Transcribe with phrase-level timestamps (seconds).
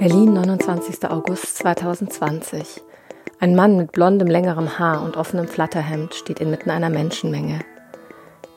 [0.00, 1.10] Berlin, 29.
[1.10, 2.80] August 2020.
[3.38, 7.58] Ein Mann mit blondem, längerem Haar und offenem Flatterhemd steht inmitten einer Menschenmenge.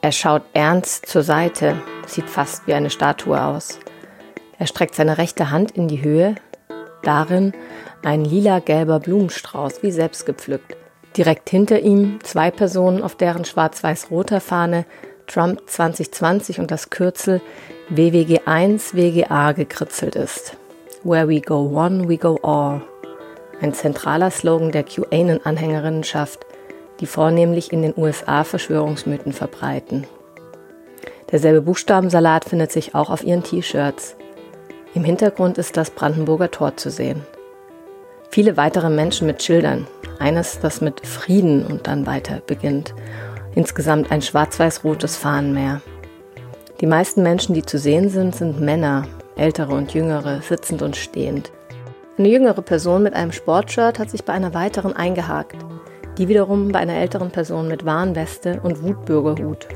[0.01, 3.77] Er schaut ernst zur Seite, sieht fast wie eine Statue aus.
[4.57, 6.35] Er streckt seine rechte Hand in die Höhe,
[7.01, 7.51] darin
[8.05, 10.77] ein lila-gelber Blumenstrauß, wie selbst gepflückt.
[11.17, 14.85] Direkt hinter ihm zwei Personen, auf deren schwarz-weiß-roter Fahne
[15.27, 17.41] Trump 2020 und das Kürzel
[17.89, 20.55] WWG1 WGA gekritzelt ist.
[21.05, 22.81] Where we go one, we go all.
[23.59, 26.45] Ein zentraler Slogan der QAnon-Anhängerinnenschaft,
[27.01, 30.07] die vornehmlich in den USA Verschwörungsmythen verbreiten.
[31.29, 34.15] Derselbe Buchstabensalat findet sich auch auf ihren T-Shirts.
[34.93, 37.21] Im Hintergrund ist das Brandenburger Tor zu sehen.
[38.29, 39.87] Viele weitere Menschen mit Schildern,
[40.19, 42.95] eines, das mit Frieden und dann weiter beginnt.
[43.55, 45.81] Insgesamt ein schwarz-weiß-rotes Fahnenmeer.
[46.79, 51.51] Die meisten Menschen, die zu sehen sind, sind Männer, ältere und jüngere, sitzend und stehend.
[52.17, 55.55] Eine jüngere Person mit einem Sportshirt hat sich bei einer weiteren eingehakt.
[56.17, 59.67] Die wiederum bei einer älteren Person mit Warnweste und Wutbürgerhut.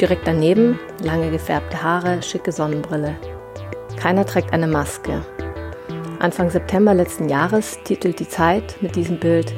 [0.00, 3.16] Direkt daneben lange gefärbte Haare, schicke Sonnenbrille.
[3.96, 5.22] Keiner trägt eine Maske.
[6.20, 9.52] Anfang September letzten Jahres titelt die Zeit mit diesem Bild,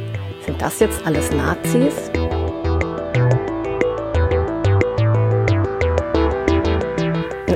[0.44, 2.10] sind das jetzt alles Nazis?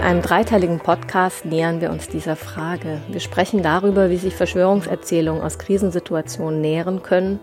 [0.08, 3.02] Einem dreiteiligen Podcast nähern wir uns dieser Frage.
[3.10, 7.40] Wir sprechen darüber, wie sich Verschwörungserzählungen aus Krisensituationen nähren können,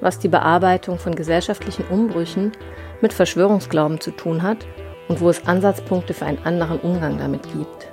[0.00, 2.50] was die Bearbeitung von gesellschaftlichen Umbrüchen
[3.00, 4.66] mit Verschwörungsglauben zu tun hat
[5.06, 7.92] und wo es Ansatzpunkte für einen anderen Umgang damit gibt.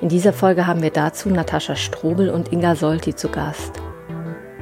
[0.00, 3.72] In dieser Folge haben wir dazu Natascha Strobel und Inga Solti zu Gast.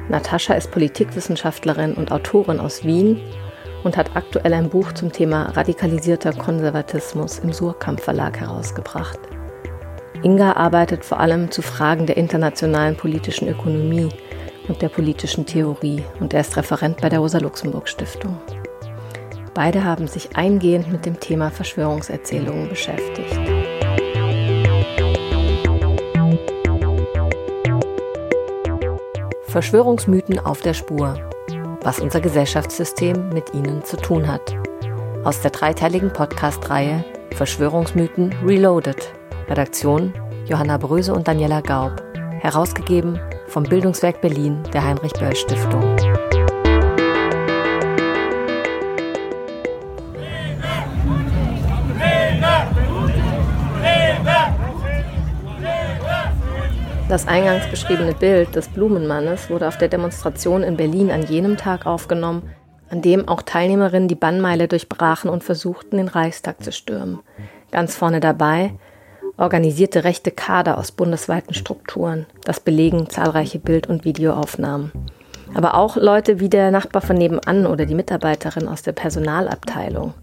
[0.09, 3.21] Natascha ist Politikwissenschaftlerin und Autorin aus Wien
[3.83, 9.19] und hat aktuell ein Buch zum Thema radikalisierter Konservatismus im Surkamp Verlag herausgebracht.
[10.23, 14.09] Inga arbeitet vor allem zu Fragen der internationalen politischen Ökonomie
[14.67, 18.37] und der politischen Theorie und er ist Referent bei der Rosa-Luxemburg-Stiftung.
[19.53, 23.37] Beide haben sich eingehend mit dem Thema Verschwörungserzählungen beschäftigt.
[29.47, 31.30] Verschwörungsmythen auf der Spur.
[31.83, 34.55] Was unser Gesellschaftssystem mit ihnen zu tun hat.
[35.23, 37.03] Aus der dreiteiligen Podcast-Reihe
[37.35, 39.11] Verschwörungsmythen Reloaded.
[39.49, 40.13] Redaktion
[40.45, 42.03] Johanna Bröse und Daniela Gaub.
[42.39, 45.95] Herausgegeben vom Bildungswerk Berlin der Heinrich Böll Stiftung.
[57.11, 61.85] Das eingangs beschriebene Bild des Blumenmannes wurde auf der Demonstration in Berlin an jenem Tag
[61.85, 62.43] aufgenommen,
[62.89, 67.19] an dem auch Teilnehmerinnen die Bannmeile durchbrachen und versuchten, den Reichstag zu stürmen.
[67.69, 68.75] Ganz vorne dabei
[69.35, 72.27] organisierte rechte Kader aus bundesweiten Strukturen.
[72.45, 74.93] Das belegen zahlreiche Bild- und Videoaufnahmen.
[75.53, 80.13] Aber auch Leute wie der Nachbar von nebenan oder die Mitarbeiterin aus der Personalabteilung.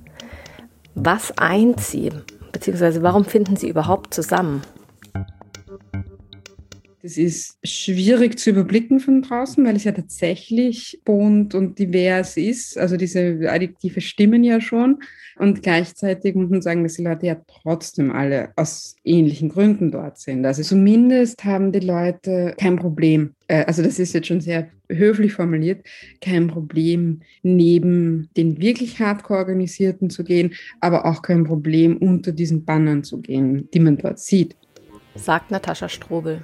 [0.94, 2.12] Was eint sie?
[2.50, 4.62] Beziehungsweise warum finden sie überhaupt zusammen?
[7.00, 12.76] Das ist schwierig zu überblicken von draußen, weil es ja tatsächlich bunt und divers ist.
[12.76, 14.98] Also diese Adjektive stimmen ja schon.
[15.38, 20.19] Und gleichzeitig muss man sagen, dass die Leute ja trotzdem alle aus ähnlichen Gründen dort
[20.19, 20.44] sind.
[20.44, 23.34] Also zumindest haben die Leute kein Problem.
[23.47, 25.87] Äh, also das ist jetzt schon sehr höflich formuliert,
[26.20, 32.64] kein Problem, neben den wirklich hardcore organisierten zu gehen, aber auch kein Problem, unter diesen
[32.64, 34.56] Bannern zu gehen, die man dort sieht.
[35.14, 36.42] Sagt Natascha Strobel.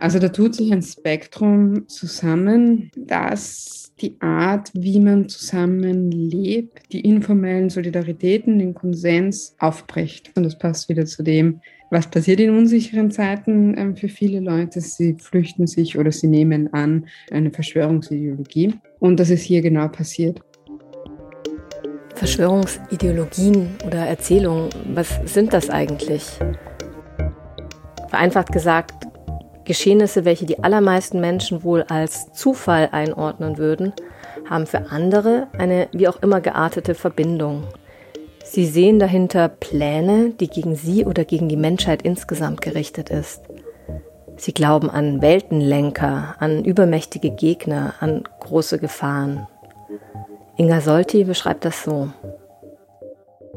[0.00, 7.68] Also da tut sich ein Spektrum zusammen, das die Art, wie man zusammenlebt, die informellen
[7.68, 10.32] Solidaritäten, den Konsens aufbricht.
[10.34, 14.80] Und das passt wieder zu dem, was passiert in unsicheren Zeiten ähm, für viele Leute.
[14.80, 18.72] Sie flüchten sich oder sie nehmen an eine Verschwörungsideologie.
[19.00, 20.40] Und das ist hier genau passiert.
[22.14, 26.24] Verschwörungsideologien oder Erzählungen, was sind das eigentlich?
[28.08, 29.09] Vereinfacht gesagt,
[29.70, 33.92] Geschehnisse, welche die allermeisten Menschen wohl als Zufall einordnen würden,
[34.48, 37.62] haben für andere eine wie auch immer geartete Verbindung.
[38.42, 43.42] Sie sehen dahinter Pläne, die gegen sie oder gegen die Menschheit insgesamt gerichtet ist.
[44.36, 49.46] Sie glauben an Weltenlenker, an übermächtige Gegner, an große Gefahren.
[50.56, 52.08] Inga Solti beschreibt das so.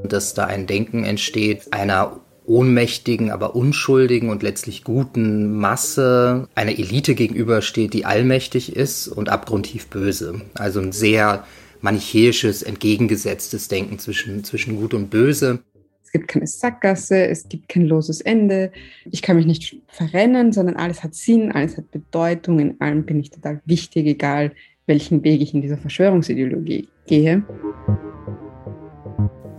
[0.03, 7.15] Dass da ein Denken entsteht einer ohnmächtigen, aber unschuldigen und letztlich guten Masse einer Elite
[7.15, 10.41] gegenübersteht, die allmächtig ist und abgrundtief böse.
[10.55, 11.45] Also ein sehr
[11.81, 15.59] manichäisches, entgegengesetztes Denken zwischen, zwischen Gut und Böse.
[16.03, 18.71] Es gibt keine Sackgasse, es gibt kein loses Ende.
[19.09, 22.59] Ich kann mich nicht verrennen, sondern alles hat Sinn, alles hat Bedeutung.
[22.59, 24.53] In allem bin ich total wichtig, egal
[24.85, 27.43] welchen Weg ich in dieser Verschwörungsideologie gehe.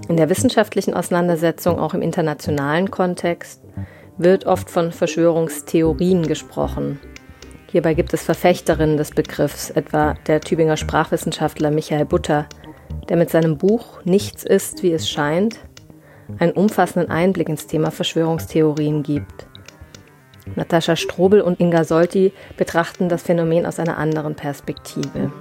[0.09, 3.63] In der wissenschaftlichen Auseinandersetzung, auch im internationalen Kontext,
[4.19, 7.01] wird oft von Verschwörungstheorien gesprochen.
[7.71, 12.47] Hierbei gibt es Verfechterinnen des Begriffs, etwa der Tübinger Sprachwissenschaftler Michael Butter,
[13.09, 15.59] der mit seinem Buch Nichts ist, wie es scheint,
[16.39, 19.47] einen umfassenden Einblick ins Thema Verschwörungstheorien gibt.
[20.55, 25.33] Natascha Strobel und Inga Solti betrachten das Phänomen aus einer anderen Perspektive.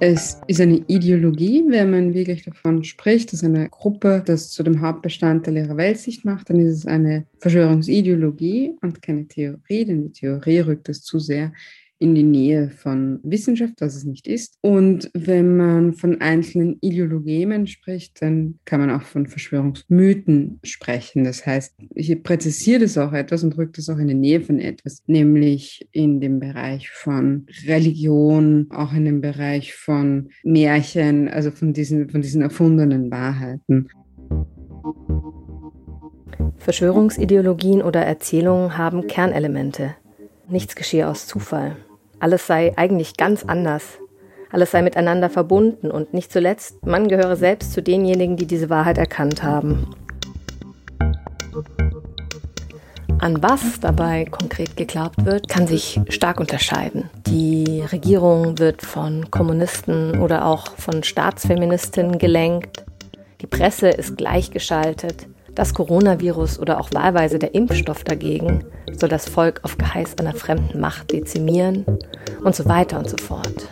[0.00, 4.80] Es ist eine Ideologie, wenn man wirklich davon spricht, dass eine Gruppe das zu dem
[4.80, 10.60] Hauptbestandteil ihrer Weltsicht macht, dann ist es eine Verschwörungsideologie und keine Theorie, denn die Theorie
[10.60, 11.52] rückt es zu sehr
[11.98, 14.56] in die Nähe von Wissenschaft, was es nicht ist.
[14.60, 21.24] Und wenn man von einzelnen Ideologien spricht, dann kann man auch von Verschwörungsmythen sprechen.
[21.24, 24.58] Das heißt, hier präzisiert es auch etwas und rückt es auch in die Nähe von
[24.60, 31.72] etwas, nämlich in dem Bereich von Religion, auch in dem Bereich von Märchen, also von
[31.72, 33.88] diesen, von diesen erfundenen Wahrheiten.
[36.58, 39.96] Verschwörungsideologien oder Erzählungen haben Kernelemente.
[40.48, 41.76] Nichts geschehe aus Zufall.
[42.20, 43.98] Alles sei eigentlich ganz anders.
[44.50, 48.98] Alles sei miteinander verbunden und nicht zuletzt, man gehöre selbst zu denjenigen, die diese Wahrheit
[48.98, 49.94] erkannt haben.
[53.20, 57.10] An was dabei konkret geglaubt wird, kann sich stark unterscheiden.
[57.26, 62.84] Die Regierung wird von Kommunisten oder auch von Staatsfeministinnen gelenkt.
[63.40, 65.26] Die Presse ist gleichgeschaltet.
[65.58, 70.78] Das Coronavirus oder auch wahlweise der Impfstoff dagegen soll das Volk auf Geheiß einer fremden
[70.78, 71.84] Macht dezimieren
[72.44, 73.68] und so weiter und so fort.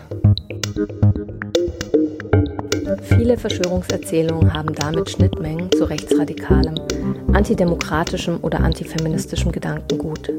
[3.02, 6.74] Viele Verschwörungserzählungen haben damit Schnittmengen zu rechtsradikalem,
[7.32, 10.32] antidemokratischem oder antifeministischem Gedankengut.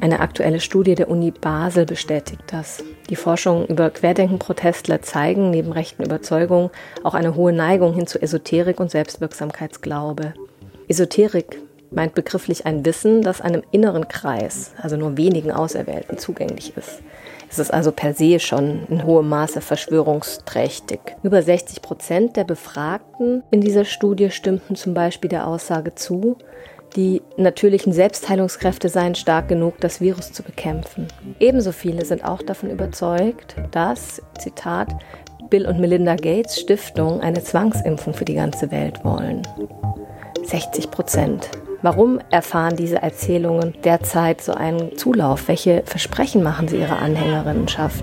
[0.00, 2.82] Eine aktuelle Studie der Uni Basel bestätigt das.
[3.10, 6.70] Die Forschungen über Querdenken-Protestler zeigen neben rechten Überzeugungen
[7.04, 10.34] auch eine hohe Neigung hin zu Esoterik und Selbstwirksamkeitsglaube.
[10.88, 17.02] Esoterik meint begrifflich ein Wissen, das einem inneren Kreis, also nur wenigen Auserwählten, zugänglich ist.
[17.50, 21.00] Es ist also per se schon in hohem Maße verschwörungsträchtig.
[21.22, 26.36] Über 60 Prozent der Befragten in dieser Studie stimmten zum Beispiel der Aussage zu,
[26.96, 31.06] die natürlichen Selbstheilungskräfte seien stark genug, das Virus zu bekämpfen.
[31.38, 34.94] Ebenso viele sind auch davon überzeugt, dass, Zitat,
[35.50, 39.42] Bill und Melinda Gates Stiftung eine Zwangsimpfung für die ganze Welt wollen.
[40.48, 41.50] 60 Prozent.
[41.82, 45.46] Warum erfahren diese Erzählungen derzeit so einen Zulauf?
[45.46, 48.02] Welche Versprechen machen sie ihrer Anhängerinnenschaft?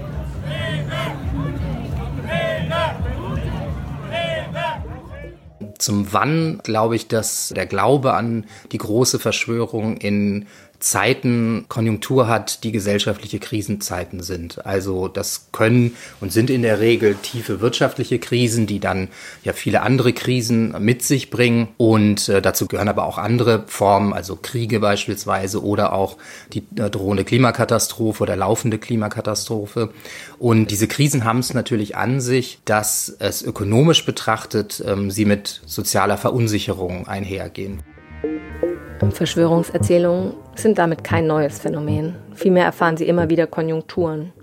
[5.78, 10.48] Zum Wann glaube ich, dass der Glaube an die große Verschwörung in
[10.86, 14.68] Zeiten Konjunktur hat, die gesellschaftliche Krisenzeiten sind.
[14.68, 19.08] Also das können und sind in der Regel tiefe wirtschaftliche Krisen, die dann
[19.44, 21.70] ja viele andere Krisen mit sich bringen.
[21.78, 26.18] Und äh, dazu gehören aber auch andere Formen, also Kriege beispielsweise oder auch
[26.54, 29.90] die äh, drohende Klimakatastrophe oder laufende Klimakatastrophe.
[30.38, 35.62] Und diese Krisen haben es natürlich an sich, dass es ökonomisch betrachtet ähm, sie mit
[35.66, 37.82] sozialer Verunsicherung einhergehen.
[39.16, 42.16] Verschwörungserzählungen sind damit kein neues Phänomen.
[42.34, 44.34] Vielmehr erfahren sie immer wieder Konjunkturen.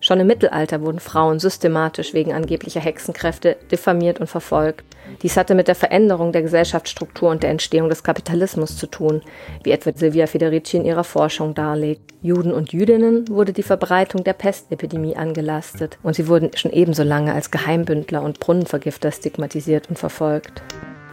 [0.00, 4.84] Schon im Mittelalter wurden Frauen systematisch wegen angeblicher Hexenkräfte diffamiert und verfolgt.
[5.22, 9.22] Dies hatte mit der Veränderung der Gesellschaftsstruktur und der Entstehung des Kapitalismus zu tun,
[9.62, 12.02] wie etwa Silvia Federici in ihrer Forschung darlegt.
[12.20, 17.32] Juden und Jüdinnen wurde die Verbreitung der Pestepidemie angelastet und sie wurden schon ebenso lange
[17.32, 20.62] als Geheimbündler und Brunnenvergifter stigmatisiert und verfolgt.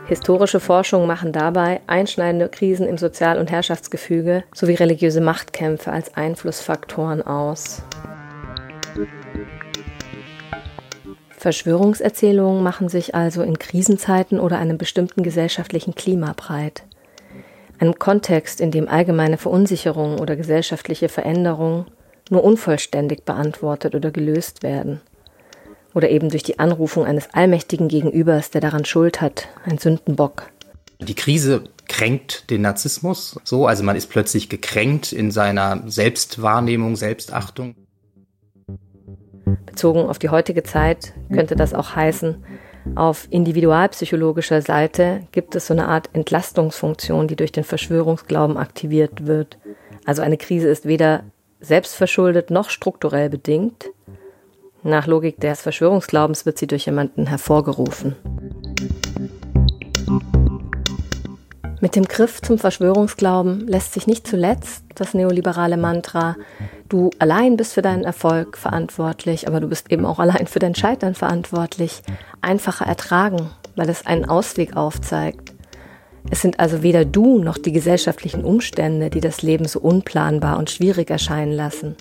[0.09, 7.21] Historische Forschungen machen dabei einschneidende Krisen im Sozial- und Herrschaftsgefüge sowie religiöse Machtkämpfe als Einflussfaktoren
[7.21, 7.83] aus.
[11.29, 16.81] Verschwörungserzählungen machen sich also in Krisenzeiten oder einem bestimmten gesellschaftlichen Klima breit.
[17.77, 21.85] Einem Kontext, in dem allgemeine Verunsicherung oder gesellschaftliche Veränderungen
[22.31, 25.01] nur unvollständig beantwortet oder gelöst werden
[25.93, 30.51] oder eben durch die Anrufung eines allmächtigen Gegenübers, der daran Schuld hat, ein Sündenbock.
[30.99, 37.75] Die Krise kränkt den Narzissmus so, also man ist plötzlich gekränkt in seiner Selbstwahrnehmung, Selbstachtung.
[39.65, 42.43] Bezogen auf die heutige Zeit könnte das auch heißen,
[42.95, 49.57] auf individualpsychologischer Seite gibt es so eine Art Entlastungsfunktion, die durch den Verschwörungsglauben aktiviert wird.
[50.05, 51.23] Also eine Krise ist weder
[51.59, 53.89] selbstverschuldet noch strukturell bedingt,
[54.83, 58.15] nach Logik des Verschwörungsglaubens wird sie durch jemanden hervorgerufen.
[61.81, 66.35] Mit dem Griff zum Verschwörungsglauben lässt sich nicht zuletzt das neoliberale Mantra,
[66.89, 70.75] du allein bist für deinen Erfolg verantwortlich, aber du bist eben auch allein für dein
[70.75, 72.01] Scheitern verantwortlich,
[72.41, 75.53] einfacher ertragen, weil es einen Ausweg aufzeigt.
[76.29, 80.69] Es sind also weder du noch die gesellschaftlichen Umstände, die das Leben so unplanbar und
[80.69, 81.95] schwierig erscheinen lassen.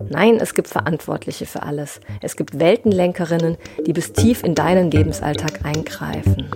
[0.00, 2.00] Nein, es gibt Verantwortliche für alles.
[2.22, 6.48] Es gibt Weltenlenkerinnen, die bis tief in deinen Lebensalltag eingreifen.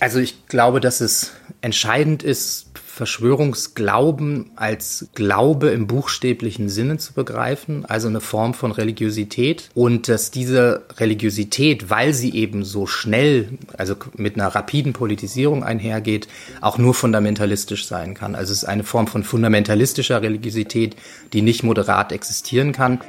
[0.00, 7.86] Also ich glaube, dass es entscheidend ist, Verschwörungsglauben als Glaube im buchstäblichen Sinne zu begreifen,
[7.86, 13.94] also eine Form von Religiosität und dass diese Religiosität, weil sie eben so schnell, also
[14.18, 16.28] mit einer rapiden Politisierung einhergeht,
[16.60, 18.34] auch nur fundamentalistisch sein kann.
[18.34, 20.94] Also es ist eine Form von fundamentalistischer Religiosität,
[21.32, 23.00] die nicht moderat existieren kann.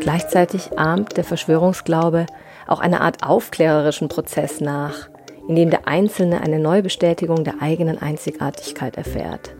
[0.00, 2.24] Gleichzeitig ahmt der Verschwörungsglaube
[2.66, 5.09] auch eine Art aufklärerischen Prozess nach
[5.50, 9.56] in dem der Einzelne eine Neubestätigung der eigenen Einzigartigkeit erfährt.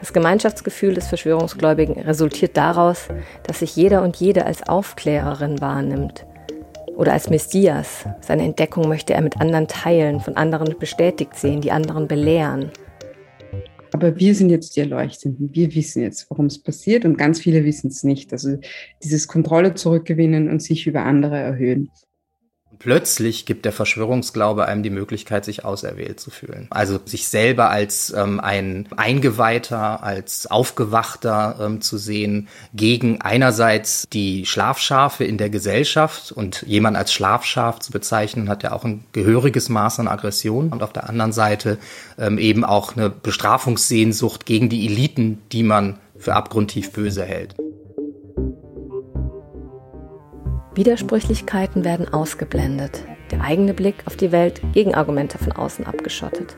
[0.00, 3.08] Das Gemeinschaftsgefühl des Verschwörungsgläubigen resultiert daraus,
[3.42, 6.24] dass sich jeder und jede als Aufklärerin wahrnimmt
[6.96, 8.06] oder als Messias.
[8.22, 12.70] Seine Entdeckung möchte er mit anderen teilen, von anderen bestätigt sehen, die anderen belehren.
[13.92, 15.50] Aber wir sind jetzt die Erleuchtenden.
[15.52, 18.32] Wir wissen jetzt, warum es passiert und ganz viele wissen es nicht.
[18.32, 18.56] Also
[19.02, 21.90] dieses Kontrolle zurückgewinnen und sich über andere erhöhen.
[22.78, 26.66] Plötzlich gibt der Verschwörungsglaube einem die Möglichkeit, sich auserwählt zu fühlen.
[26.70, 34.46] Also sich selber als ähm, ein Eingeweihter, als Aufgewachter ähm, zu sehen, gegen einerseits die
[34.46, 39.68] Schlafschafe in der Gesellschaft und jemand als Schlafschaf zu bezeichnen, hat ja auch ein gehöriges
[39.68, 41.78] Maß an Aggression und auf der anderen Seite
[42.18, 47.54] ähm, eben auch eine Bestrafungssehnsucht gegen die Eliten, die man für abgrundtief böse hält.
[50.76, 56.54] Widersprüchlichkeiten werden ausgeblendet, der eigene Blick auf die Welt gegen Argumente von außen abgeschottet.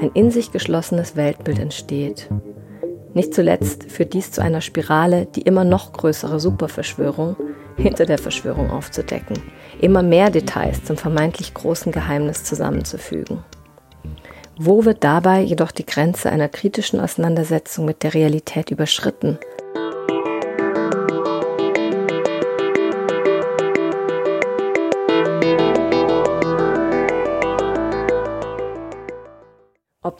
[0.00, 2.28] Ein in sich geschlossenes Weltbild entsteht.
[3.14, 7.36] Nicht zuletzt führt dies zu einer Spirale, die immer noch größere Superverschwörung
[7.76, 9.38] hinter der Verschwörung aufzudecken,
[9.80, 13.42] immer mehr Details zum vermeintlich großen Geheimnis zusammenzufügen.
[14.58, 19.38] Wo wird dabei jedoch die Grenze einer kritischen Auseinandersetzung mit der Realität überschritten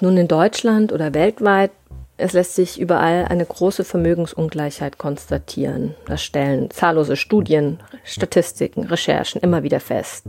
[0.01, 1.73] Nun in Deutschland oder weltweit,
[2.21, 5.95] es lässt sich überall eine große Vermögensungleichheit konstatieren.
[6.07, 10.27] Das stellen zahllose Studien, Statistiken, Recherchen immer wieder fest.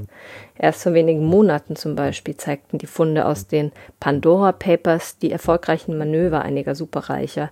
[0.57, 5.97] Erst vor wenigen Monaten zum Beispiel zeigten die Funde aus den Pandora Papers die erfolgreichen
[5.97, 7.49] Manöver einiger Superreicher,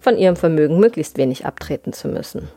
[0.00, 2.48] von ihrem Vermögen möglichst wenig abtreten zu müssen.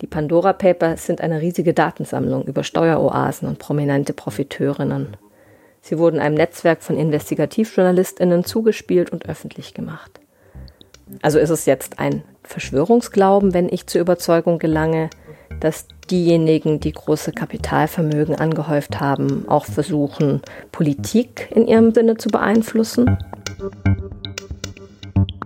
[0.00, 5.16] Die Pandora Papers sind eine riesige Datensammlung über Steueroasen und prominente Profiteurinnen.
[5.80, 10.20] Sie wurden einem Netzwerk von Investigativjournalistinnen zugespielt und öffentlich gemacht.
[11.22, 15.10] Also ist es jetzt ein Verschwörungsglauben, wenn ich zur Überzeugung gelange,
[15.60, 23.18] dass diejenigen, die große Kapitalvermögen angehäuft haben, auch versuchen, Politik in ihrem Sinne zu beeinflussen?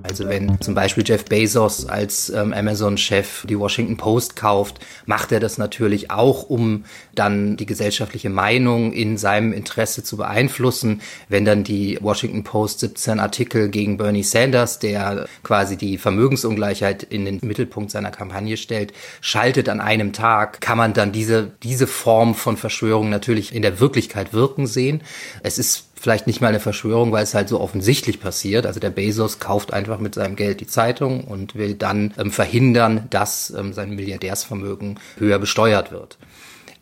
[0.04, 5.40] Also wenn zum Beispiel Jeff Bezos als ähm, Amazon-Chef die Washington Post kauft, macht er
[5.40, 6.84] das natürlich auch, um
[7.14, 11.00] dann die gesellschaftliche Meinung in seinem Interesse zu beeinflussen.
[11.30, 17.24] Wenn dann die Washington Post 17 Artikel gegen Bernie Sanders, der quasi die Vermögensungleichheit in
[17.24, 18.92] den Mittelpunkt seiner Kampagne stellt,
[19.22, 23.80] schaltet an einem Tag, kann man dann diese, diese Form von Verschwörung natürlich in der
[23.80, 25.00] Wirklichkeit wirken sehen.
[25.42, 28.66] Es ist vielleicht nicht mal eine Verschwörung, weil es halt so offensichtlich passiert.
[28.66, 33.06] Also der Bezos kauft einfach mit seinem Geld die Zeitung und will dann ähm, verhindern,
[33.08, 36.18] dass ähm, sein Milliardärsvermögen höher besteuert wird.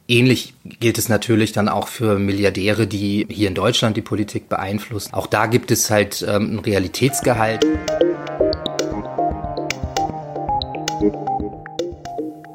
[0.08, 5.14] Ähnlich gilt es natürlich dann auch für Milliardäre, die hier in Deutschland die Politik beeinflussen.
[5.14, 7.64] Auch da gibt es halt ähm, ein Realitätsgehalt.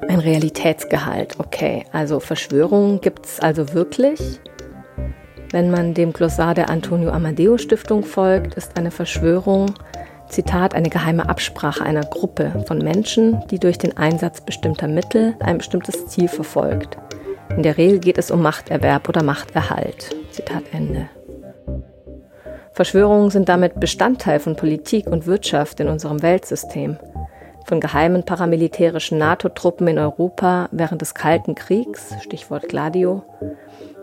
[0.09, 1.85] Ein Realitätsgehalt, okay.
[1.93, 4.19] Also Verschwörungen gibt es also wirklich.
[5.51, 9.73] Wenn man dem Glossar der Antonio Amadeo Stiftung folgt, ist eine Verschwörung,
[10.27, 15.57] Zitat, eine geheime Absprache einer Gruppe von Menschen, die durch den Einsatz bestimmter Mittel ein
[15.57, 16.97] bestimmtes Ziel verfolgt.
[17.55, 20.13] In der Regel geht es um Machterwerb oder Machterhalt.
[20.31, 21.09] Zitat Ende.
[22.73, 26.97] Verschwörungen sind damit Bestandteil von Politik und Wirtschaft in unserem Weltsystem.
[27.65, 33.23] Von geheimen paramilitärischen NATO-Truppen in Europa während des Kalten Kriegs, Stichwort Gladio,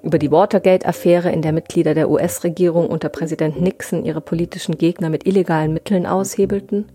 [0.04, 5.26] über die Watergate-Affäre, in der Mitglieder der US-Regierung unter Präsident Nixon ihre politischen Gegner mit
[5.26, 6.86] illegalen Mitteln aushebelten,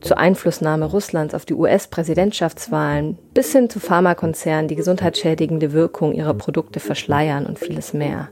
[0.00, 6.80] zur Einflussnahme Russlands auf die US-Präsidentschaftswahlen bis hin zu Pharmakonzernen, die gesundheitsschädigende Wirkung ihrer Produkte
[6.80, 8.28] verschleiern und vieles mehr.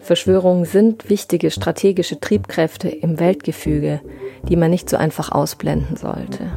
[0.00, 4.00] Verschwörungen sind wichtige strategische Triebkräfte im Weltgefüge,
[4.48, 6.50] die man nicht so einfach ausblenden sollte.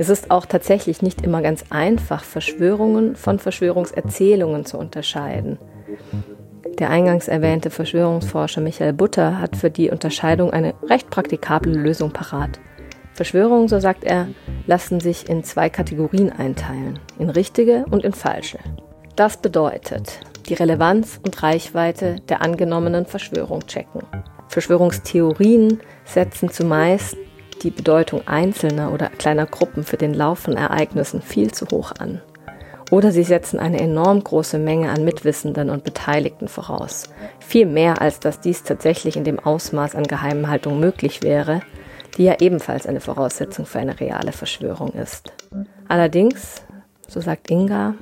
[0.00, 5.58] Es ist auch tatsächlich nicht immer ganz einfach, Verschwörungen von Verschwörungserzählungen zu unterscheiden.
[6.78, 12.58] Der eingangs erwähnte Verschwörungsforscher Michael Butter hat für die Unterscheidung eine recht praktikable Lösung parat.
[13.12, 14.28] Verschwörungen, so sagt er,
[14.66, 18.58] lassen sich in zwei Kategorien einteilen, in richtige und in falsche.
[19.16, 24.00] Das bedeutet, die Relevanz und Reichweite der angenommenen Verschwörung checken.
[24.48, 27.18] Verschwörungstheorien setzen zumeist
[27.62, 32.20] die Bedeutung einzelner oder kleiner Gruppen für den Lauf von Ereignissen viel zu hoch an.
[32.90, 37.04] Oder sie setzen eine enorm große Menge an Mitwissenden und Beteiligten voraus.
[37.38, 41.60] Viel mehr, als dass dies tatsächlich in dem Ausmaß an Geheimhaltung möglich wäre,
[42.16, 45.32] die ja ebenfalls eine Voraussetzung für eine reale Verschwörung ist.
[45.86, 46.64] Allerdings,
[47.06, 47.94] so sagt Inga,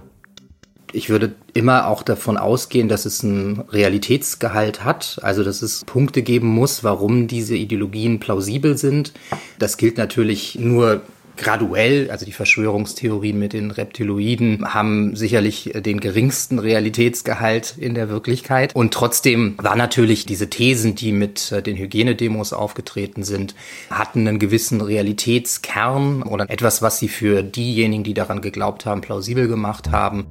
[0.92, 6.22] ich würde immer auch davon ausgehen, dass es einen Realitätsgehalt hat, also dass es Punkte
[6.22, 9.12] geben muss, warum diese Ideologien plausibel sind.
[9.58, 11.02] Das gilt natürlich nur
[11.38, 18.74] graduell, also die Verschwörungstheorien mit den Reptiloiden haben sicherlich den geringsten Realitätsgehalt in der Wirklichkeit.
[18.74, 23.54] Und trotzdem war natürlich diese Thesen, die mit den Hygienedemos aufgetreten sind,
[23.88, 29.48] hatten einen gewissen Realitätskern oder etwas, was sie für diejenigen, die daran geglaubt haben, plausibel
[29.48, 30.26] gemacht haben.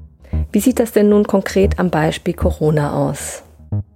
[0.51, 3.43] Wie sieht das denn nun konkret am Beispiel Corona aus?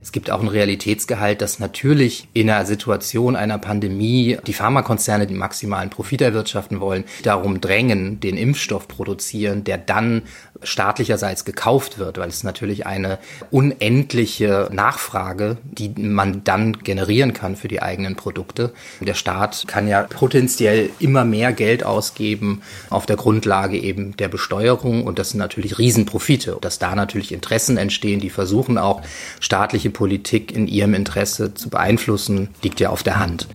[0.02, 5.34] Es gibt auch ein Realitätsgehalt, dass natürlich in einer Situation einer Pandemie die Pharmakonzerne die
[5.34, 10.24] maximalen Profit erwirtschaften wollen, darum drängen, den Impfstoff produzieren, der dann
[10.64, 13.18] staatlicherseits gekauft wird, weil es natürlich eine
[13.50, 18.72] unendliche Nachfrage, die man dann generieren kann für die eigenen Produkte.
[19.00, 25.06] Der Staat kann ja potenziell immer mehr Geld ausgeben auf der Grundlage eben der Besteuerung
[25.06, 29.02] und das sind natürlich Riesenprofite, dass da natürlich Interessen entstehen, die versuchen auch
[29.40, 33.48] staatliche Politik in ihrem Interesse zu beeinflussen, liegt ja auf der Hand.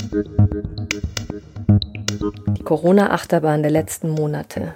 [2.59, 4.74] Die Corona-Achterbahn der letzten Monate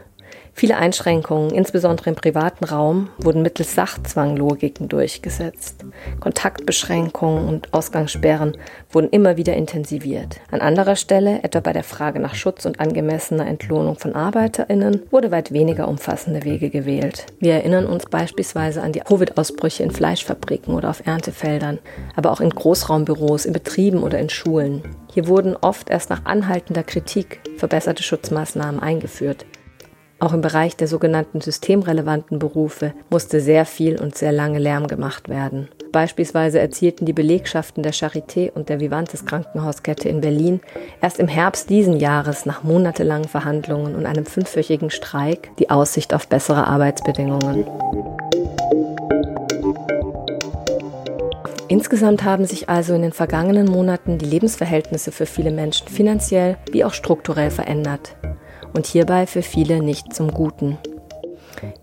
[0.52, 5.84] Viele Einschränkungen, insbesondere im privaten Raum, wurden mittels Sachzwanglogiken durchgesetzt.
[6.20, 8.56] Kontaktbeschränkungen und Ausgangssperren
[8.90, 10.40] wurden immer wieder intensiviert.
[10.50, 15.30] An anderer Stelle, etwa bei der Frage nach Schutz und angemessener Entlohnung von Arbeiterinnen, wurde
[15.30, 17.26] weit weniger umfassende Wege gewählt.
[17.38, 21.78] Wir erinnern uns beispielsweise an die Covid-Ausbrüche in Fleischfabriken oder auf Erntefeldern,
[22.16, 24.82] aber auch in Großraumbüros, in Betrieben oder in Schulen.
[25.12, 29.46] Hier wurden oft erst nach anhaltender Kritik verbesserte Schutzmaßnahmen eingeführt.
[30.20, 35.30] Auch im Bereich der sogenannten systemrelevanten Berufe musste sehr viel und sehr lange Lärm gemacht
[35.30, 35.68] werden.
[35.92, 40.61] Beispielsweise erzielten die Belegschaften der Charité und der Vivantes Krankenhauskette in Berlin
[41.00, 46.28] erst im Herbst diesen Jahres nach monatelangen Verhandlungen und einem fünfwöchigen Streik die Aussicht auf
[46.28, 47.64] bessere Arbeitsbedingungen.
[51.68, 56.85] Insgesamt haben sich also in den vergangenen Monaten die Lebensverhältnisse für viele Menschen finanziell wie
[56.85, 58.16] auch strukturell verändert
[58.72, 60.78] und hierbei für viele nicht zum Guten.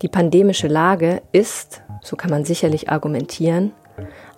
[0.02, 3.72] Die pandemische Lage ist, so kann man sicherlich argumentieren,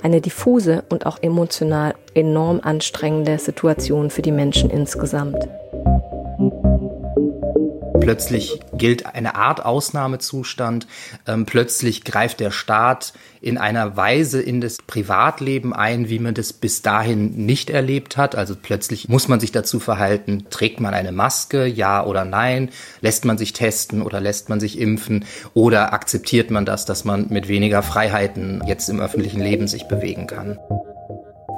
[0.03, 5.49] eine diffuse und auch emotional enorm anstrengende Situation für die Menschen insgesamt.
[8.01, 10.87] Plötzlich gilt eine Art Ausnahmezustand.
[11.27, 16.53] Ähm, plötzlich greift der Staat in einer Weise in das Privatleben ein, wie man das
[16.53, 18.35] bis dahin nicht erlebt hat.
[18.35, 23.25] Also plötzlich muss man sich dazu verhalten, trägt man eine Maske, ja oder nein, lässt
[23.25, 27.49] man sich testen oder lässt man sich impfen oder akzeptiert man das, dass man mit
[27.49, 30.59] weniger Freiheiten jetzt im öffentlichen Leben sich bewegen kann.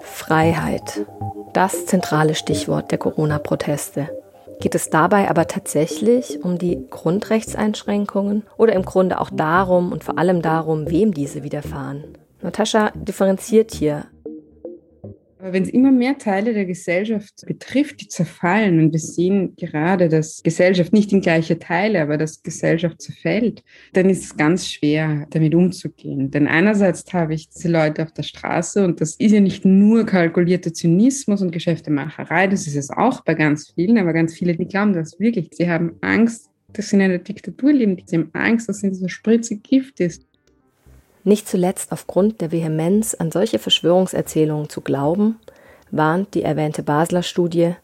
[0.02, 1.06] Freiheit.
[1.52, 4.08] Das zentrale Stichwort der Corona-Proteste.
[4.62, 10.18] Geht es dabei aber tatsächlich um die Grundrechtseinschränkungen oder im Grunde auch darum und vor
[10.18, 12.04] allem darum, wem diese widerfahren?
[12.42, 14.04] Natascha differenziert hier
[15.42, 20.08] aber wenn es immer mehr Teile der Gesellschaft betrifft, die zerfallen, und wir sehen gerade,
[20.08, 25.26] dass Gesellschaft nicht in gleiche Teile, aber dass Gesellschaft zerfällt, dann ist es ganz schwer,
[25.30, 26.30] damit umzugehen.
[26.30, 30.06] Denn einerseits habe ich diese Leute auf der Straße und das ist ja nicht nur
[30.06, 34.66] kalkulierter Zynismus und Geschäftemacherei, das ist es auch bei ganz vielen, aber ganz viele, die
[34.66, 35.48] glauben das wirklich.
[35.50, 38.00] Sie haben Angst, dass sie in einer Diktatur leben.
[38.06, 40.24] Sie haben Angst, dass in dieser Spritze Gift ist.
[41.24, 45.38] Nicht zuletzt aufgrund der Vehemenz an solche Verschwörungserzählungen zu glauben,
[45.92, 47.74] warnt die erwähnte Basler Studie,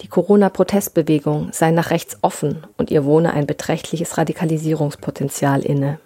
[0.00, 6.00] die Corona-Protestbewegung sei nach rechts offen und ihr wohne ein beträchtliches Radikalisierungspotenzial inne.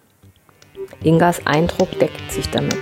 [1.02, 2.76] Ingas Eindruck deckt sich damit.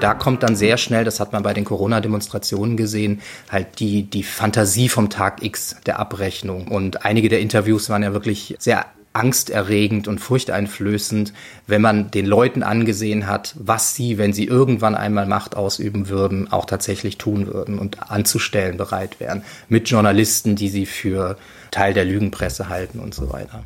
[0.00, 4.22] Da kommt dann sehr schnell, das hat man bei den Corona-Demonstrationen gesehen, halt die, die
[4.22, 6.68] Fantasie vom Tag X der Abrechnung.
[6.68, 11.32] Und einige der Interviews waren ja wirklich sehr angsterregend und furchteinflößend,
[11.66, 16.52] wenn man den Leuten angesehen hat, was sie, wenn sie irgendwann einmal Macht ausüben würden,
[16.52, 19.44] auch tatsächlich tun würden und anzustellen bereit wären.
[19.68, 21.38] Mit Journalisten, die sie für
[21.70, 23.64] Teil der Lügenpresse halten und so weiter.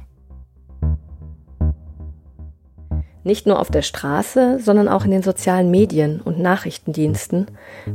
[3.24, 7.46] Nicht nur auf der Straße, sondern auch in den sozialen Medien und Nachrichtendiensten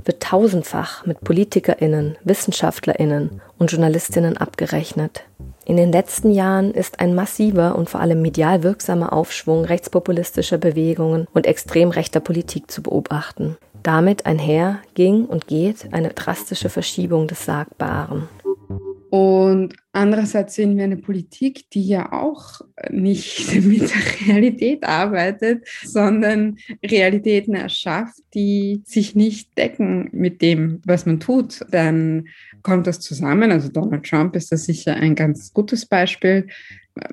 [0.04, 5.24] wird tausendfach mit Politikerinnen, Wissenschaftlerinnen und Journalistinnen abgerechnet.
[5.66, 11.26] In den letzten Jahren ist ein massiver und vor allem medial wirksamer Aufschwung rechtspopulistischer Bewegungen
[11.34, 13.58] und extrem rechter Politik zu beobachten.
[13.82, 18.28] Damit einher ging und geht eine drastische Verschiebung des Sagbaren.
[19.14, 26.58] Und andererseits sehen wir eine Politik, die ja auch nicht mit der Realität arbeitet, sondern
[26.84, 31.64] Realitäten erschafft, die sich nicht decken mit dem, was man tut.
[31.70, 32.28] Dann
[32.64, 33.52] kommt das zusammen.
[33.52, 36.48] Also Donald Trump ist da sicher ein ganz gutes Beispiel.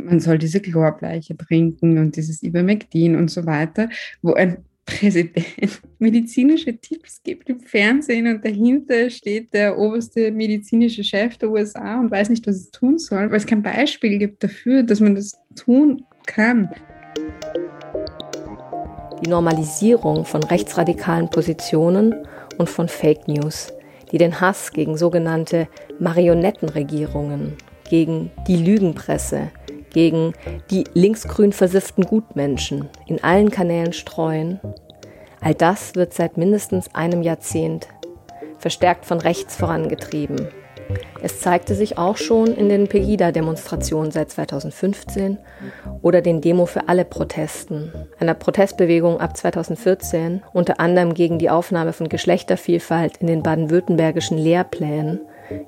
[0.03, 3.91] Man soll diese Chlorbleiche trinken und dieses Ivermectin und so weiter,
[4.23, 5.46] wo ein Präsident
[5.98, 12.11] medizinische Tipps gibt im Fernsehen und dahinter steht der oberste medizinische Chef der USA und
[12.11, 15.38] weiß nicht, was es tun soll, weil es kein Beispiel gibt dafür, dass man das
[15.55, 16.68] tun kann.
[19.24, 22.14] Die Normalisierung von rechtsradikalen Positionen
[22.59, 23.72] und von Fake News,
[24.11, 27.53] die den Hass gegen sogenannte Marionettenregierungen,
[27.88, 29.50] gegen die Lügenpresse,
[29.92, 30.33] gegen
[30.70, 34.61] die linksgrün versifften Gutmenschen in allen Kanälen streuen.
[35.40, 37.88] All das wird seit mindestens einem Jahrzehnt
[38.59, 40.48] verstärkt von rechts vorangetrieben.
[41.22, 45.38] Es zeigte sich auch schon in den Pegida-Demonstrationen seit 2015
[46.03, 51.92] oder den Demo für alle Protesten, einer Protestbewegung ab 2014, unter anderem gegen die Aufnahme
[51.92, 55.20] von Geschlechtervielfalt in den baden-württembergischen Lehrplänen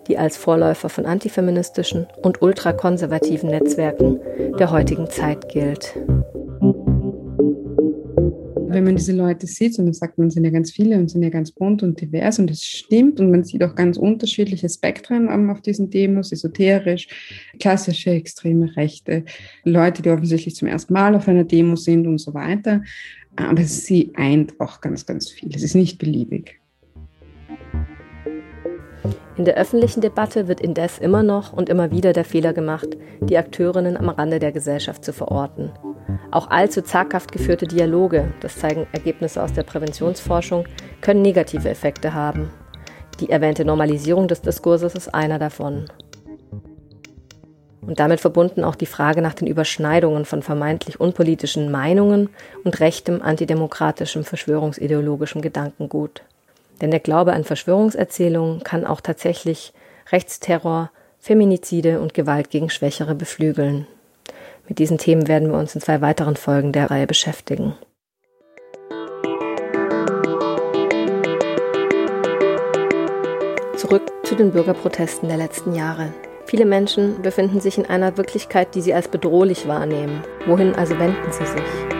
[0.07, 4.21] die als Vorläufer von antifeministischen und ultrakonservativen Netzwerken
[4.59, 5.95] der heutigen Zeit gilt.
[8.68, 11.23] Wenn man diese Leute sieht und man sagt, man sind ja ganz viele und sind
[11.23, 15.29] ja ganz bunt und divers und es stimmt und man sieht auch ganz unterschiedliche Spektren
[15.51, 17.07] auf diesen Demos, esoterisch,
[17.61, 19.25] klassische extreme Rechte,
[19.64, 22.83] Leute, die offensichtlich zum ersten Mal auf einer Demo sind und so weiter.
[23.37, 25.55] Aber sie eint auch ganz, ganz viel.
[25.55, 26.62] Es ist nicht beliebig.
[29.36, 32.88] In der öffentlichen Debatte wird indes immer noch und immer wieder der Fehler gemacht,
[33.20, 35.72] die Akteurinnen am Rande der Gesellschaft zu verorten.
[36.30, 40.66] Auch allzu zaghaft geführte Dialoge, das zeigen Ergebnisse aus der Präventionsforschung,
[41.00, 42.50] können negative Effekte haben.
[43.20, 45.86] Die erwähnte Normalisierung des Diskurses ist einer davon.
[47.80, 52.30] Und damit verbunden auch die Frage nach den Überschneidungen von vermeintlich unpolitischen Meinungen
[52.64, 56.22] und rechtem antidemokratischem verschwörungsideologischem Gedankengut.
[56.83, 59.73] Denn der Glaube an Verschwörungserzählungen kann auch tatsächlich
[60.11, 60.90] Rechtsterror,
[61.21, 63.87] Feminizide und Gewalt gegen Schwächere beflügeln.
[64.68, 67.75] Mit diesen Themen werden wir uns in zwei weiteren Folgen der Reihe beschäftigen.
[73.77, 76.12] Zurück zu den Bürgerprotesten der letzten Jahre.
[76.47, 80.23] Viele Menschen befinden sich in einer Wirklichkeit, die sie als bedrohlich wahrnehmen.
[80.47, 81.91] Wohin also wenden sie sich?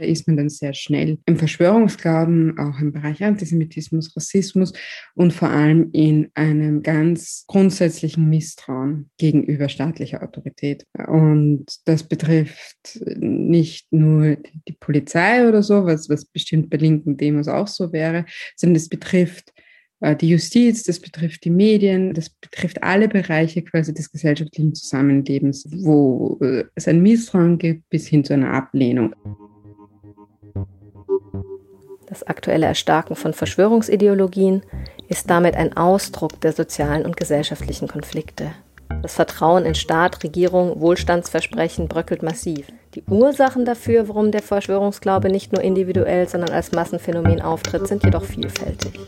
[0.00, 4.72] Da ist man dann sehr schnell im Verschwörungsglauben, auch im Bereich Antisemitismus, Rassismus
[5.14, 10.86] und vor allem in einem ganz grundsätzlichen Misstrauen gegenüber staatlicher Autorität.
[11.06, 17.46] Und das betrifft nicht nur die Polizei oder so, was, was bestimmt bei linken Demos
[17.46, 18.24] auch so wäre,
[18.56, 19.52] sondern es betrifft
[20.00, 25.68] äh, die Justiz, das betrifft die Medien, das betrifft alle Bereiche quasi des gesellschaftlichen Zusammenlebens,
[25.70, 29.14] wo äh, es ein Misstrauen gibt bis hin zu einer Ablehnung.
[32.10, 34.64] Das aktuelle Erstarken von Verschwörungsideologien
[35.06, 38.50] ist damit ein Ausdruck der sozialen und gesellschaftlichen Konflikte.
[39.02, 42.66] Das Vertrauen in Staat, Regierung, Wohlstandsversprechen bröckelt massiv.
[42.96, 48.24] Die Ursachen dafür, warum der Verschwörungsglaube nicht nur individuell, sondern als Massenphänomen auftritt, sind jedoch
[48.24, 48.98] vielfältig.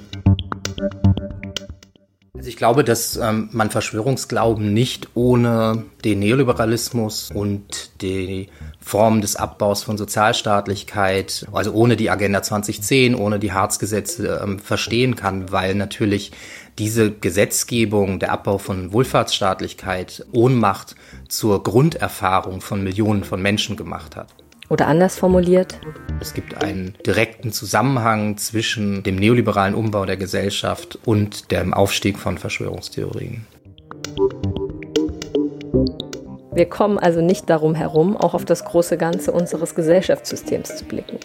[2.42, 8.48] Also ich glaube, dass ähm, man Verschwörungsglauben nicht ohne den Neoliberalismus und die
[8.80, 15.14] Form des Abbaus von Sozialstaatlichkeit, also ohne die Agenda 2010, ohne die Harzgesetze ähm, verstehen
[15.14, 16.32] kann, weil natürlich
[16.80, 20.96] diese Gesetzgebung, der Abbau von Wohlfahrtsstaatlichkeit, Ohnmacht
[21.28, 24.34] zur Grunderfahrung von Millionen von Menschen gemacht hat.
[24.72, 25.78] Oder anders formuliert.
[26.18, 32.38] Es gibt einen direkten Zusammenhang zwischen dem neoliberalen Umbau der Gesellschaft und dem Aufstieg von
[32.38, 33.46] Verschwörungstheorien.
[36.54, 41.18] Wir kommen also nicht darum herum, auch auf das große Ganze unseres Gesellschaftssystems zu blicken.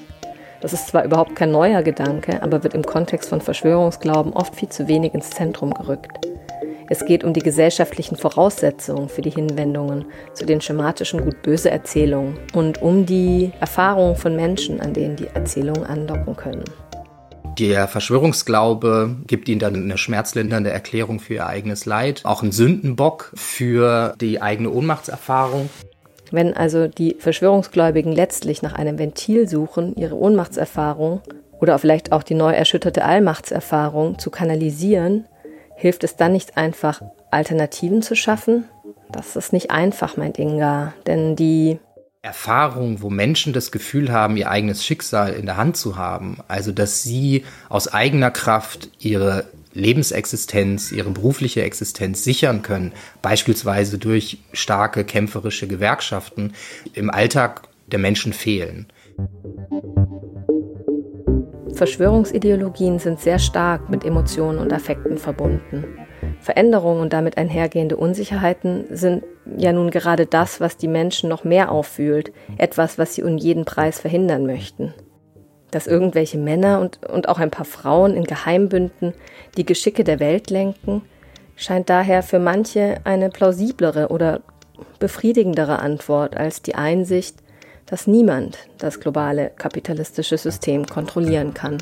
[0.60, 4.68] Das ist zwar überhaupt kein neuer Gedanke, aber wird im Kontext von Verschwörungsglauben oft viel
[4.68, 6.28] zu wenig ins Zentrum gerückt.
[6.90, 12.82] Es geht um die gesellschaftlichen Voraussetzungen für die Hinwendungen zu den schematischen gut-böse Erzählungen und
[12.82, 16.64] um die Erfahrungen von Menschen, an denen die Erzählungen andocken können.
[17.60, 23.34] Der Verschwörungsglaube gibt ihnen dann eine schmerzlindernde Erklärung für ihr eigenes Leid, auch einen Sündenbock
[23.36, 25.70] für die eigene Ohnmachtserfahrung.
[26.32, 31.22] Wenn also die Verschwörungsgläubigen letztlich nach einem Ventil suchen, ihre Ohnmachtserfahrung
[31.60, 35.26] oder vielleicht auch die neu erschütterte Allmachtserfahrung zu kanalisieren,
[35.78, 38.66] hilft es dann nicht einfach, Alternativen zu schaffen?
[39.10, 41.80] Das ist nicht einfach, meint Inga, denn die
[42.22, 46.74] Erfahrung, wo Menschen das Gefühl haben, ihr eigenes Schicksal in der Hand zu haben, also
[46.74, 55.06] dass sie aus eigener Kraft ihre Lebensexistenz, ihre berufliche Existenz sichern können, beispielsweise durch starke
[55.06, 56.54] kämpferische Gewerkschaften,
[56.94, 58.88] im Alltag der Menschen fehlen.
[61.78, 65.86] Verschwörungsideologien sind sehr stark mit Emotionen und Affekten verbunden.
[66.42, 69.24] Veränderungen und damit einhergehende Unsicherheiten sind
[69.56, 73.64] ja nun gerade das, was die Menschen noch mehr auffühlt, etwas, was sie um jeden
[73.66, 74.94] Preis verhindern möchten.
[75.70, 79.14] Dass irgendwelche Männer und, und auch ein paar Frauen in Geheimbünden
[79.56, 81.04] die Geschicke der Welt lenken,
[81.56, 84.42] scheint daher für manche eine plausiblere oder
[85.00, 87.38] befriedigendere Antwort als die Einsicht,
[87.88, 91.78] dass niemand das globale kapitalistische System kontrollieren kann.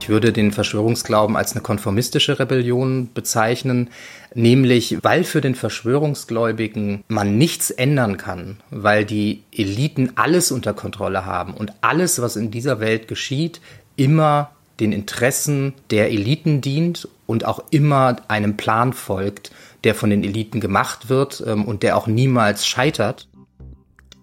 [0.00, 3.90] Ich würde den Verschwörungsglauben als eine konformistische Rebellion bezeichnen,
[4.34, 11.26] nämlich weil für den Verschwörungsgläubigen man nichts ändern kann, weil die Eliten alles unter Kontrolle
[11.26, 13.60] haben und alles, was in dieser Welt geschieht,
[13.96, 19.50] immer den Interessen der Eliten dient und auch immer einem Plan folgt,
[19.84, 23.28] der von den Eliten gemacht wird ähm, und der auch niemals scheitert.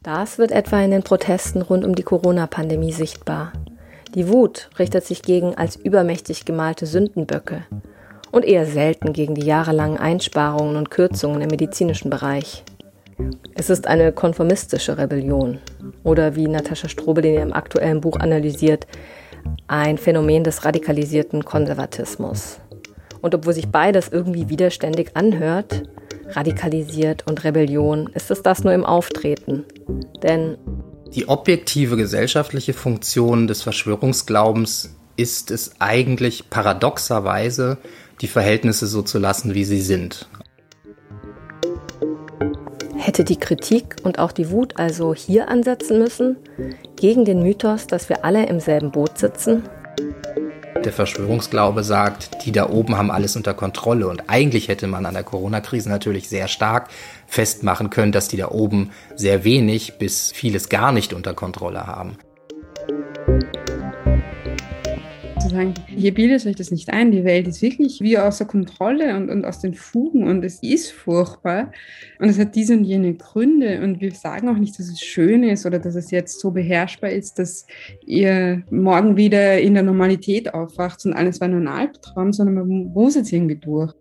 [0.03, 3.53] Das wird etwa in den Protesten rund um die Corona-Pandemie sichtbar.
[4.13, 7.65] Die Wut richtet sich gegen als übermächtig gemalte Sündenböcke
[8.31, 12.63] und eher selten gegen die jahrelangen Einsparungen und Kürzungen im medizinischen Bereich.
[13.55, 15.59] Es ist eine konformistische Rebellion
[16.03, 18.87] oder wie Natascha Strobel in ihrem aktuellen Buch analysiert,
[19.67, 22.59] ein Phänomen des radikalisierten Konservatismus.
[23.25, 25.81] Und obwohl sich beides irgendwie widerständig anhört,
[26.29, 29.63] radikalisiert und Rebellion, ist es das nur im Auftreten.
[30.21, 30.59] Denn
[31.07, 37.79] die objektive gesellschaftliche Funktion des Verschwörungsglaubens ist es eigentlich paradoxerweise,
[38.21, 40.29] die Verhältnisse so zu lassen, wie sie sind.
[42.95, 46.37] Hätte die Kritik und auch die Wut also hier ansetzen müssen,
[46.95, 49.63] gegen den Mythos, dass wir alle im selben Boot sitzen?
[50.85, 54.07] Der Verschwörungsglaube sagt, die da oben haben alles unter Kontrolle.
[54.07, 56.89] Und eigentlich hätte man an der Corona-Krise natürlich sehr stark
[57.25, 62.17] festmachen können, dass die da oben sehr wenig bis vieles gar nicht unter Kontrolle haben.
[65.45, 69.15] Zu sagen, hier bildet euch das nicht ein, die Welt ist wirklich wie außer Kontrolle
[69.15, 71.71] und, und aus den Fugen und es ist furchtbar.
[72.17, 73.83] Und es hat diese und jene Gründe.
[73.83, 77.11] Und wir sagen auch nicht, dass es schön ist oder dass es jetzt so beherrschbar
[77.11, 77.67] ist, dass
[78.07, 82.67] ihr morgen wieder in der Normalität aufwacht und alles war nur ein Albtraum, sondern man
[82.67, 83.93] muss jetzt irgendwie durch.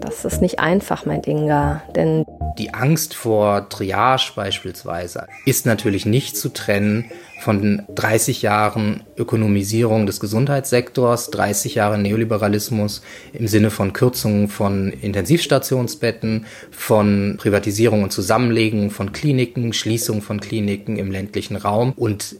[0.00, 2.24] Das ist nicht einfach, meint Inga, denn
[2.58, 10.20] die Angst vor Triage beispielsweise ist natürlich nicht zu trennen von 30 Jahren Ökonomisierung des
[10.20, 19.12] Gesundheitssektors, 30 Jahre Neoliberalismus im Sinne von Kürzungen von Intensivstationsbetten, von Privatisierung und Zusammenlegung von
[19.12, 21.92] Kliniken, Schließung von Kliniken im ländlichen Raum.
[21.96, 22.36] Und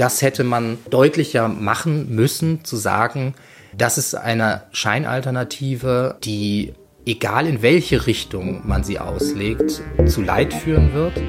[0.00, 3.34] das hätte man deutlicher machen müssen, zu sagen,
[3.76, 6.72] das ist eine Scheinalternative, die
[7.04, 11.20] egal in welche Richtung man sie auslegt, zu Leid führen wird?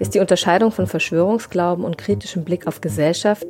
[0.00, 3.46] Ist die Unterscheidung von Verschwörungsglauben und kritischem Blick auf Gesellschaft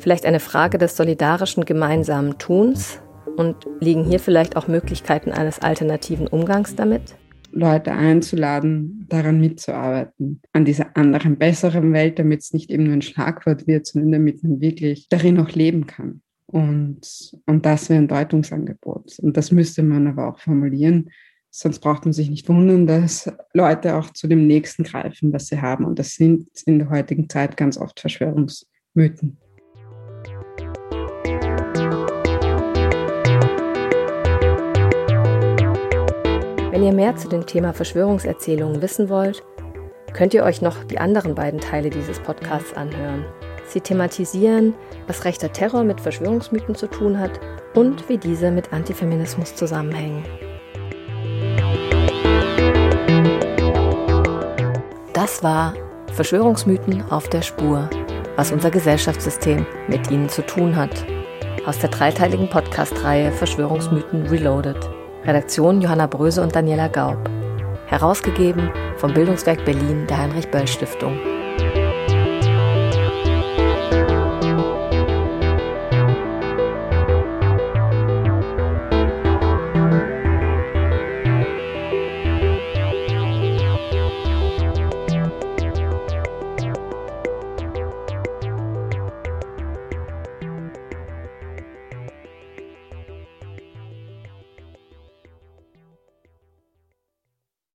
[0.00, 2.98] vielleicht eine Frage des solidarischen gemeinsamen Tuns?
[3.36, 7.16] Und liegen hier vielleicht auch Möglichkeiten eines alternativen Umgangs damit?
[7.54, 13.02] Leute einzuladen, daran mitzuarbeiten, an dieser anderen, besseren Welt, damit es nicht eben nur ein
[13.02, 16.20] Schlagwort wird, sondern damit man wirklich darin auch leben kann.
[16.46, 19.18] Und, und das wäre ein Deutungsangebot.
[19.20, 21.10] Und das müsste man aber auch formulieren.
[21.50, 25.60] Sonst braucht man sich nicht wundern, dass Leute auch zu dem Nächsten greifen, was sie
[25.60, 25.84] haben.
[25.84, 29.38] Und das sind in der heutigen Zeit ganz oft Verschwörungsmythen.
[36.74, 39.44] Wenn ihr mehr zu dem Thema Verschwörungserzählungen wissen wollt,
[40.12, 43.24] könnt ihr euch noch die anderen beiden Teile dieses Podcasts anhören.
[43.68, 44.74] Sie thematisieren,
[45.06, 47.38] was rechter Terror mit Verschwörungsmythen zu tun hat
[47.76, 50.24] und wie diese mit Antifeminismus zusammenhängen.
[55.12, 55.74] Das war
[56.12, 57.88] Verschwörungsmythen auf der Spur,
[58.34, 61.06] was unser Gesellschaftssystem mit ihnen zu tun hat.
[61.66, 65.03] Aus der dreiteiligen Podcast-Reihe Verschwörungsmythen Reloaded.
[65.26, 67.16] Redaktion Johanna Bröse und Daniela Gaub.
[67.86, 71.18] Herausgegeben vom Bildungswerk Berlin der Heinrich Böll Stiftung.